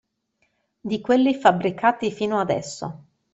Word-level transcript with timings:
Di 0.79 0.99
quelli 0.99 1.35
fabbricati 1.35 2.11
fino 2.11 2.39
adesso. 2.39 3.03